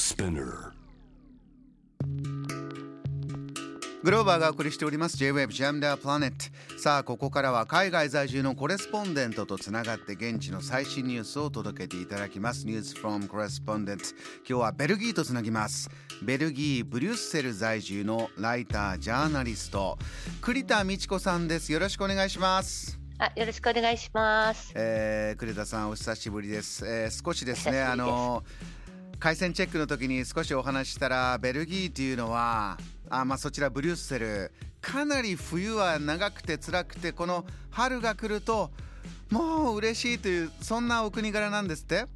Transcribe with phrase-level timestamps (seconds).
[0.00, 0.72] Spinner.
[4.02, 5.18] グローバーがお送りしております。
[5.18, 6.32] J-Web Jam the Planet
[6.78, 12.66] さあここからは海外在住のコレスポンデントとつながって現地の最新ニュースを届けていただきます。
[12.66, 15.90] News from Correspondent 今日はベルギーとつなぎます。
[16.22, 19.98] ベルギーブリュッセル在住のライタージャーナリスト
[20.40, 21.70] 栗田美智子さんです。
[21.74, 22.98] よろしくお願いします。
[23.18, 24.72] あ、よろしくお願いします。
[24.74, 28.42] えー、栗田さんお久しぶりです、えー少しですねあの
[29.20, 32.78] 回線チェックの時に少しお話ししたらベルギーというのは
[33.10, 38.70] あまあそちらブリュッセルかなり冬は長くて辛くてこの春が来ると
[39.30, 42.06] もう嬉しいというそんなお国柄なんですって？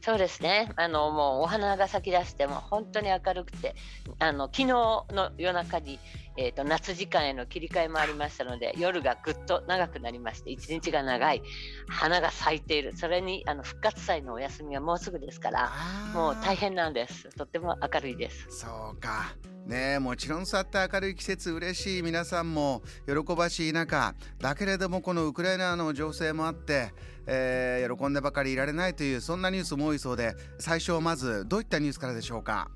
[0.00, 0.70] そうですね。
[0.76, 3.74] あのもうお花が咲き出しても本当に明るくて、
[4.20, 5.98] あの昨日の夜中に
[6.40, 11.42] えっ、と夏時間への切り替えもありましたので、夜がぐっと長くなりまして、一日が長い、
[11.88, 12.96] 花が咲いている。
[12.96, 15.72] それにあの復活祭のお休みはもうすぐですから、
[16.14, 17.28] もう大変なんです。
[17.36, 18.46] とっても明るいです。
[18.50, 19.34] そうか
[19.66, 26.94] ねえもちろんそうやって明るい季節嬉しい皆さんも喜ばしい中だけれどもこのウクライナの情勢もあって、
[27.26, 32.70] えー喜んでばかりいられないというそんなニュースも多いそうで最初まずどういったニュースからでしょうか？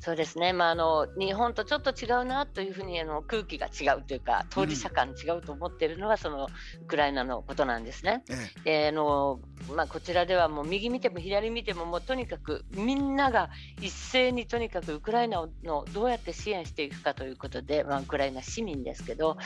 [0.00, 6.48] そうですね、まあ、あの日本とちょっと違うなというふうにあの空気が違うというか当事者間違うと思っているのは、その
[6.82, 8.24] ウクライナのことなんですね。
[8.64, 9.40] えであの
[9.74, 19.36] まあ、こちらではもう右見ても左見てももうとにかくみんなが一斉にとにかくウクライナのどうやって支援していくかということで、まあ、ウクライナ市民ですけど、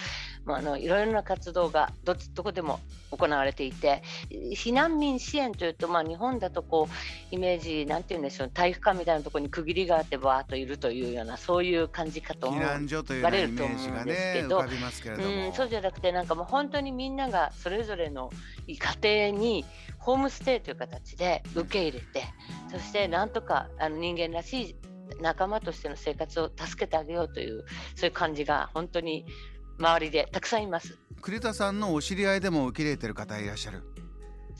[0.44, 12.61] まあ、あのいろいろな活動がどっちどこでも行われていて避難民支援というと、まあ、日本だとこうイメージなんて言うんでしょう体育館みたいなところに区切りがあってバーッといるというようなそういう感じかと思う。
[12.61, 18.31] 避難所というイメージがね浮かびますけれども、うん、そうじゃなくてなんかもう本当にみんながそれぞれの
[18.67, 19.65] 家庭に
[19.98, 22.25] ホームステイという形で受け入れて
[22.70, 24.77] そしてなんとかあの人間らしい
[25.20, 29.25] 仲間としての生活を助けてあげようというそういう感じが本当に
[29.78, 30.99] 周りでたくさんいます。
[31.21, 33.83] 栗田さんのお知り合いでも受け入れてる方いらっしゃる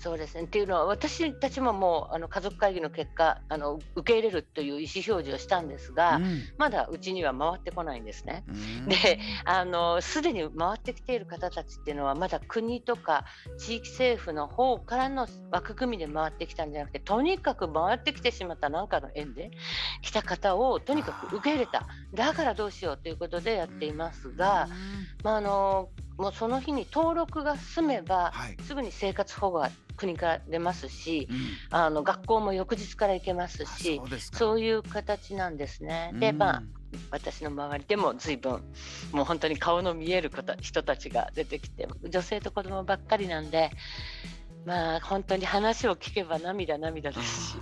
[0.05, 0.43] そうですね。
[0.43, 6.43] っていうのは私たちももうあの家族会議の結果あの受け入れるという意思表示をしたんですが、うん。
[6.59, 8.45] まだうちには回ってこないんですね。
[8.47, 8.89] うん。
[8.91, 13.25] であのすでに回ってきている方たちっていうのはまだ国とか
[13.57, 19.53] 地域政府の方からの枠組みで回ってきたんじゃなくてとにかく回ってきてしまった何かの縁で
[20.03, 21.87] 来た方をとにかく受け入れた。
[22.13, 24.69] だからどうしようということでやっていますが、
[25.23, 31.37] まあ、あのもうその日に登録が済めばはい、すぐに生活保護が国から出ますしうん。
[31.71, 34.01] あの学校も翌日から行けますあし
[34.33, 36.13] そういう形なんですね。
[36.15, 36.39] でうん。
[36.39, 36.63] まあ
[37.11, 38.63] 私の周りでも随分
[39.13, 43.71] もう本当に顔の見える方人たちが出てきて女性と子供ばっかりなんで
[44.65, 47.57] まあ本当に話を聞けば涙涙ですし。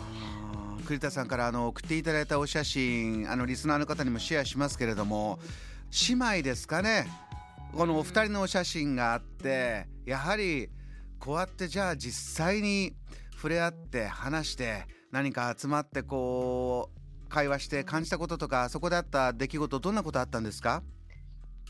[0.87, 5.39] 栗田さんからあの送っていただいたお写真あのリスナーの方にもシェアしますけれども
[6.09, 7.07] 姉妹ですかね
[7.75, 10.69] このお二人のお写真があってやはり
[11.19, 12.93] こうやってじゃあ実際に
[13.35, 20.83] 触れ合って話して何か集まってこう会話して感じたこととかそこであった出来事どんなことあったんですか？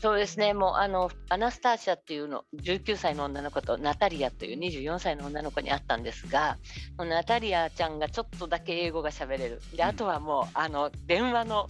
[0.01, 0.53] そうですね。
[0.53, 6.57] もうあのアナスターシャっていうの19歳の女の子とナタリアという24歳の女の子に会ったんですが
[6.97, 9.61] ナタリアちゃんがちょっとだけ英語が喋れる。
[9.73, 11.69] であとはもうあの電話の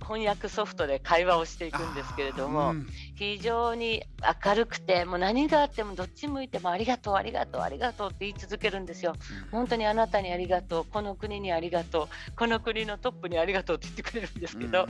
[0.00, 2.86] 翻訳ソフトで会話をしていくんですけれども、うん。
[3.14, 4.02] 非常に
[4.44, 9.14] 明るくてもう何があってもどっち向いてもありがとうありがとうありがとうって言い続けるんですよ。
[9.50, 14.86] 本当にあなたにありがとうこの国にありがとうこの国のトップにありがとうって言ってくれるんですけど、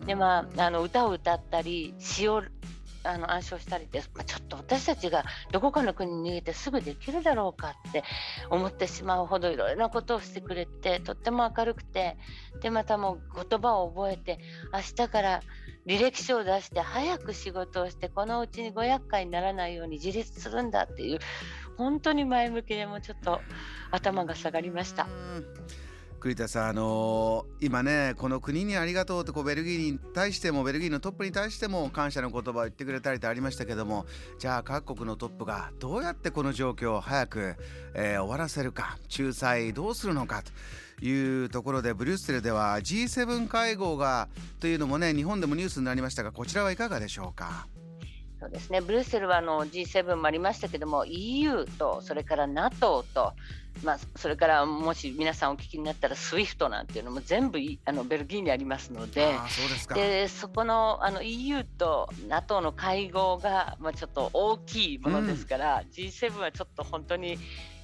[0.00, 0.06] うん。
[0.06, 2.42] でまああの歌を歌ったり詩を
[3.04, 8.04] あの暗唱したりって、まあ、ちょっと私たちがどこかの国に逃げてすぐできるだろうかって
[8.50, 12.16] 思ってしまうほどいろいろなことをしてくれてとっても明るくて
[12.60, 14.38] でまたもう言葉を覚えて
[14.72, 15.42] 明日から
[15.86, 21.18] 履歴書を出して早く仕事をしてこのうちにご厄介にならないように自立するんだっていう
[21.76, 23.40] 本当に前向きでもちょっと
[23.90, 25.08] 頭が下がりました。
[26.22, 34.06] 栗田さん、あのー今ねこの国にありがとうってこうベルギーに対してもベルギーのトップに対しても感謝の言葉を言ってくれたりとありましたけども
[34.38, 37.56] じゃあ各国のトップがどうやってこの状況を早く、
[37.94, 40.44] えー終わらせるか仲裁どうするのか
[41.00, 44.28] というところでブリュッセルでは G7 会合が
[44.60, 47.66] というのもね日本でもニュースになりましたがこちらはいかがでしょうか？
[48.42, 53.34] そうですね、ブルッセルはあの G7 もありましたけども EU とそれから NATO と、
[53.84, 59.32] まあ、それからもし皆さんお聞きになったら SWIFT なんていうのも全部いあのベルギーにありますので。
[59.48, 67.38] そうでそこのあの EU と NATO の会合が、まあ、ちょっと大きいものですから、G7 はちょっと本当に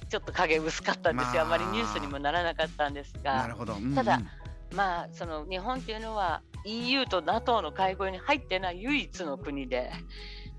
[0.09, 1.55] ちょっと影薄かったんですよ、まあ。
[1.55, 3.95] あまりニュースにもならなかったんですがなるほど、うんうん。
[3.95, 4.19] ただ
[4.75, 9.91] まあその日本というのは EU と NATO の会合に入ってない唯一の国で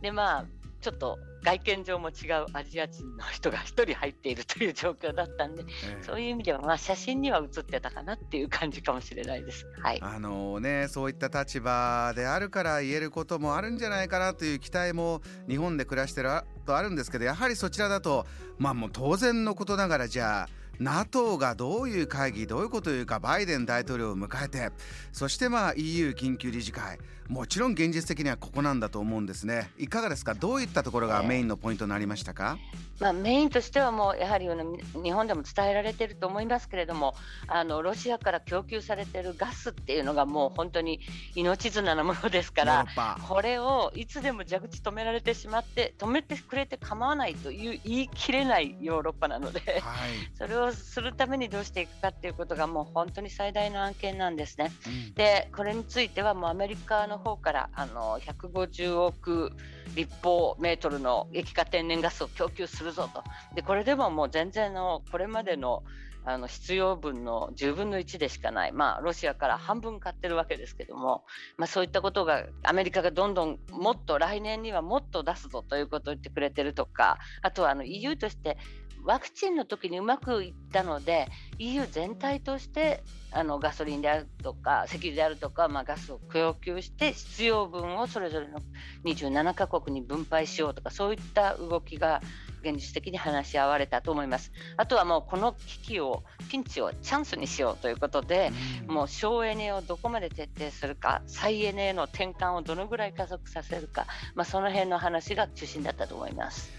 [0.00, 0.44] でまあ
[0.80, 9.66] ちょっと外見上も違うアジア人の人が1人入っているという状況だったんで、ええ、そういう意味では、まあ、写真には写ってたかなっていう感じかもしれないです。
[9.82, 16.30] はい、あのね、そういった立場であるから言えることもあるんじゃないかなという期待も日本で暮らしてる
[16.66, 18.26] とあるんですけどやはりそちらだと、
[18.58, 20.48] まあ、もう当然のことながらじゃあ
[20.80, 24.70] NATO がどういう会議どういうことを言うかバイデン大統領を迎えて
[25.12, 26.98] そしてまあ EU 緊急理事会。
[27.28, 29.70] もちろん現実的にはここなんだと思うんですね。
[29.78, 30.34] いかがですか？
[30.34, 37.14] どういったところがメインのポイントになりましたか、えーまあ、メインとしてはもうやはり日本でも伝えられていると思いますけれども
[37.46, 40.98] あのロシアから供給されているガスっていうのがもう本当に
[41.36, 42.86] 命綱なものですから
[43.28, 49.80] これをいつでも蛇口止められてしまって止めてくれて構わないという言い切れないヨーロッパなので、はい、
[50.36, 54.72] それをするためにどうしていくかっていうことがもう本当に最大の案件なんですね。
[54.86, 59.52] うん、でこれについてはもうアメリカの方からあの150億
[59.94, 63.22] 立方メートルの液化天然ガスを供給するぞと。
[63.54, 65.82] でこれでももう全然のこれまでの
[66.24, 71.24] あの必要分の10分の1でしかない、まあ、ロシアから半分買ってるわけですけども、
[71.56, 78.58] まあ、そういったことがアメリカがどんどんもっと来年にはもっと出すぞということを言ってくれてるとかあとはあの EU として
[79.04, 83.02] ワクチンの時にうまくいったので EU 全体として
[83.32, 88.60] あのガソリンであるとか石油であるとか、まあ、ガスを供給して必要分をそれぞれの
[89.04, 92.20] 27カ国に分配しようとかそういった動きが
[92.62, 94.52] 現実的に話し合われたと思います。
[94.76, 98.52] あとはもうこの危機をピンチをチャンスにしようということで、
[98.86, 106.70] うん、もう省エネをどこまで徹底するか再エネへの転換をどのぐらい加速させるか、まあ、その辺の話が中心だったと思います。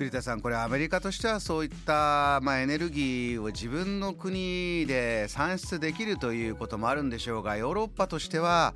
[0.00, 8.72] 栗田さんこれアメリカとしてはそういった、まあ、エネルギーを自分の国で産出できるということもあるんでしょうがヨーロッパとしては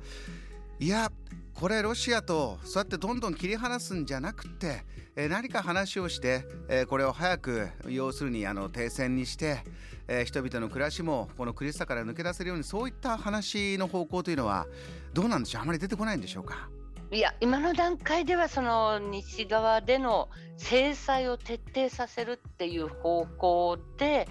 [0.79, 1.11] いや
[1.55, 4.83] これロシアとそうやってどんどん切り離すんじゃなくて、
[5.15, 9.63] え何か話をして、えこれを早く要するにあの停戦にして、
[10.09, 14.67] え人々の暮らしもこの苦しさから抜け出せるようにそういった話の方向というのは
[15.13, 15.61] どうなんでしょう？
[15.61, 16.69] あまり出てこないんでしょうか？
[17.11, 24.27] いや今の段階ではその西側での制裁を徹底させるっていう方向で、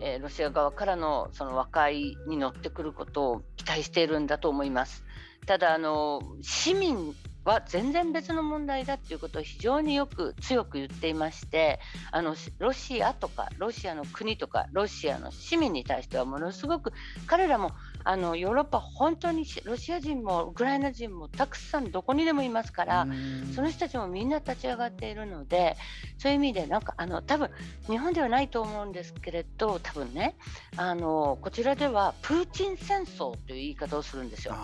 [0.00, 5.04] えー、ロシア側からのその和解に乗ってくることを期待しているんだと思います。
[5.46, 7.14] ただあの市民
[7.44, 11.80] は全然別の問題だということを非常によく強く言っていまして
[12.12, 16.92] あのロシアとかロシアの国とかロシアの市民に対してはものすごく
[17.26, 17.72] 彼らも
[18.04, 23.06] あのヨーロッパ本当にロシア人もウクライナ人もたくさんどこにでもいますから
[23.54, 25.76] その人たちもみんな立ち上がっているので
[26.18, 27.50] そういう意味でなんかあの多分
[27.88, 30.36] 日本ではないと思うんですけれど多分ね
[30.76, 34.54] あのこちらではプーチン戦争という言い方をするんですよ。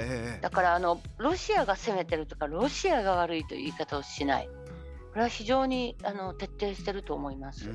[0.00, 7.68] えー、だからあのロシアが攻めてるとかロシアが悪いという言い方をしないこれは非常にあの徹底してると思います。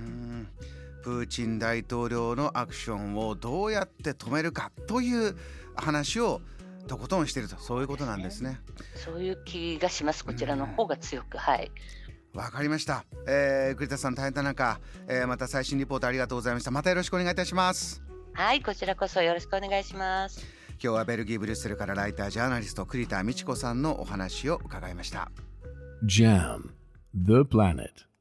[1.04, 5.36] プーチン大統領のアクションをどうやって止めるかという
[5.76, 6.40] 話を
[6.88, 8.62] とことんしているとそういうことなんですね。
[8.96, 11.72] そういう気がしますこちらの方が強く、はい。
[12.34, 13.06] わかりました。
[13.28, 16.72] えー、栗田さん大変な中、えー、また最新リポートありがとうございました。
[16.72, 18.02] またよろしくお願いいたします。
[18.34, 20.63] はい、こちらこそよろしくお願いします。
[20.82, 25.32] 今日はベルギーブリュッセルからライタージャーナリスト栗田美智子さんのお話を伺いました。
[26.06, 26.72] JAM
[27.16, 28.13] The Planet